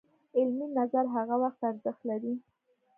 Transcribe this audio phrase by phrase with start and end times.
[0.37, 2.33] علمي نظر هغه وخت ارزښت لري